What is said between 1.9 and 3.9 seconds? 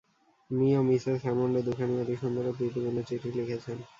অতি সুন্দর ও প্রীতিপূর্ণ চিঠি লিখেছেন।